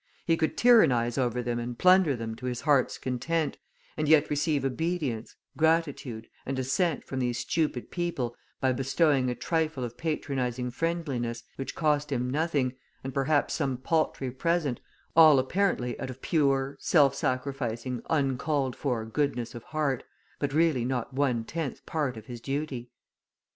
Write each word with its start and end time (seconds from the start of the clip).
He 0.25 0.35
could 0.35 0.57
tyrannise 0.57 1.19
over 1.19 1.43
them 1.43 1.59
and 1.59 1.77
plunder 1.77 2.15
them 2.15 2.33
to 2.37 2.47
his 2.47 2.61
heart's 2.61 2.97
content, 2.97 3.59
and 3.95 4.09
yet 4.09 4.31
receive 4.31 4.65
obedience, 4.65 5.35
gratitude, 5.55 6.27
and 6.43 6.57
assent 6.57 7.03
from 7.05 7.19
these 7.19 7.37
stupid 7.37 7.91
people 7.91 8.35
by 8.59 8.71
bestowing 8.71 9.29
a 9.29 9.35
trifle 9.35 9.83
of 9.83 9.97
patronising 9.99 10.71
friendliness 10.71 11.43
which 11.55 11.75
cost 11.75 12.11
him 12.11 12.27
nothing, 12.31 12.73
and 13.03 13.13
perhaps 13.13 13.53
some 13.53 13.77
paltry 13.77 14.31
present, 14.31 14.79
all 15.15 15.37
apparently 15.37 15.99
out 15.99 16.09
of 16.09 16.23
pure, 16.23 16.77
self 16.79 17.13
sacrificing, 17.13 18.01
uncalled 18.09 18.75
for 18.75 19.05
goodness 19.05 19.53
of 19.53 19.61
heart, 19.65 20.03
but 20.39 20.51
really 20.51 20.83
not 20.83 21.13
one 21.13 21.43
tenth 21.45 21.85
part 21.85 22.17
of 22.17 22.25
his 22.25 22.41
duty. 22.41 22.89